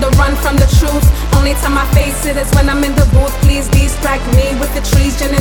[0.00, 1.06] the run from the truth.
[1.36, 3.34] Only time I face it is when I'm in the booth.
[3.42, 5.34] Please distract me with the trees, and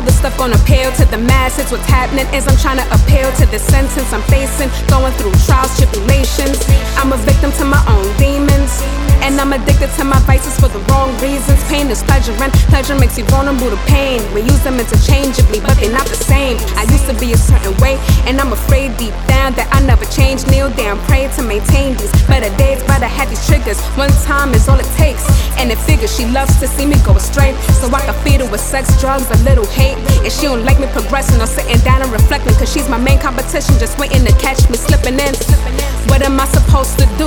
[0.00, 1.70] know this stuff gonna appeal to the masses.
[1.70, 4.70] What's happening is I'm trying to appeal to the sentence I'm facing.
[4.88, 6.58] Going through trials, tribulations.
[6.96, 9.09] I'm a victim to my own demons.
[9.20, 11.62] And I'm addicted to my vices for the wrong reasons.
[11.68, 14.20] Pain is pleasure, and pleasure makes you vulnerable to pain.
[14.34, 16.56] We use them interchangeably, but they're not the same.
[16.76, 20.04] I used to be a certain way, and I'm afraid deep down that I never
[20.06, 20.46] change.
[20.48, 23.78] Kneel down, pray to maintain these better days, but I had these triggers.
[23.94, 25.22] One time is all it takes,
[25.58, 27.54] and it figures she loves to see me go astray.
[27.80, 29.98] So I can feed her with sex, drugs, a little hate.
[30.30, 33.18] And she don't like me progressing or sitting down and reflecting, cause she's my main
[33.18, 35.34] competition, just waiting to catch me slipping in.
[36.06, 37.26] What am I supposed to do?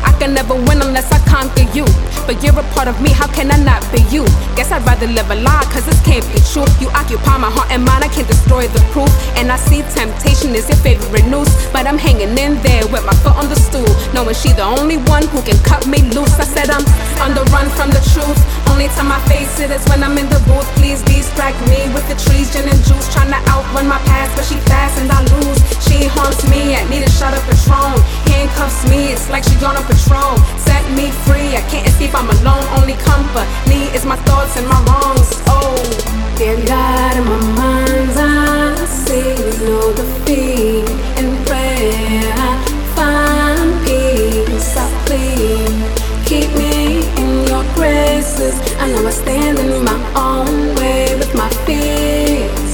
[0.00, 1.84] I can never win unless I conquer you.
[2.24, 4.24] But you're a part of me, how can I not be you?
[4.56, 6.64] Guess I'd rather live a lie, cause this can't be true.
[6.80, 9.12] You occupy my heart and mind, I can't destroy the proof.
[9.36, 11.52] And I see temptation is your favorite noose.
[11.68, 14.96] But I'm hanging in there with my foot on the stool, knowing she the only
[15.04, 16.32] one who can cut me loose.
[16.40, 16.84] I said I'm
[17.20, 17.67] on the run.
[18.98, 20.66] Time I face it is when I'm in the booth.
[20.74, 23.06] Please distract me with the trees, gin and juice.
[23.14, 25.62] Trying to outrun my past, but she fast and I lose.
[25.86, 27.94] She haunts me, I need a shot of Patron.
[28.26, 30.34] Handcuffs me, it's like she gone on patrol.
[30.66, 32.66] Set me free, I can't escape, I'm alone.
[32.74, 35.30] Only company is my thoughts and my wrongs.
[35.46, 35.78] Oh,
[36.34, 37.67] dear God, in my mind's
[48.90, 52.72] know I stand in my own way with my fears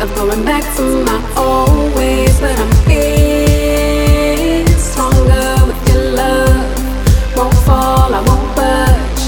[0.00, 7.36] of going back to my old ways, but I'm feeling stronger with your love.
[7.36, 9.22] Won't fall, I won't budge.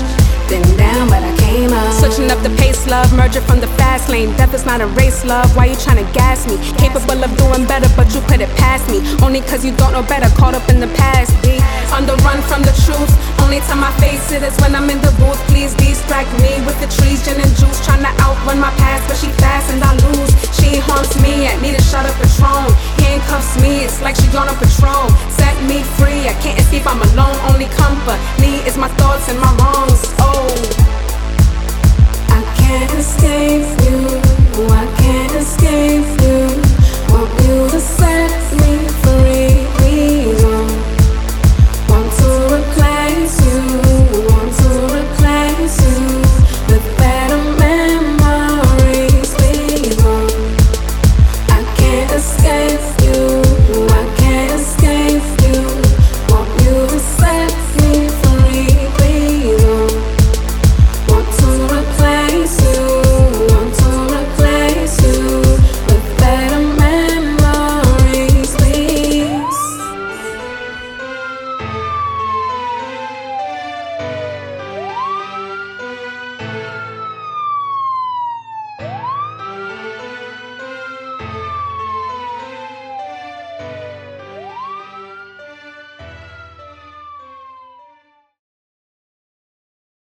[0.49, 1.93] Been down, but I came up.
[1.93, 3.70] Switching up the pace, love, merger from the
[4.21, 4.37] lane.
[4.37, 5.55] Death is not a race, love.
[5.57, 6.57] Why you trying to gas me?
[6.77, 9.01] Capable of doing better, but you put it past me.
[9.25, 11.33] Only cause you don't know better, caught up in the past.
[11.43, 11.61] B.
[11.97, 13.11] On the run from the truth.
[13.41, 15.41] Only time I face it is when I'm in the booth.
[15.49, 17.81] Please distract me with the trees, gin and juice.
[17.85, 20.33] Trying to outrun my past, but she fast and I lose.
[20.55, 22.69] She haunts me, I need a shot of Patron.
[23.01, 25.09] Handcuffs me, it's like she gone on patrol.
[25.35, 27.37] Set me free, I can't escape, I'm alone.
[27.51, 30.20] Only company is my thoughts and my wrongs.